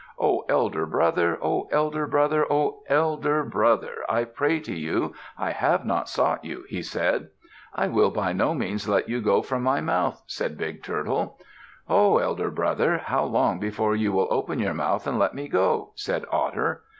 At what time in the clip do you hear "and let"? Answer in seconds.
15.05-15.35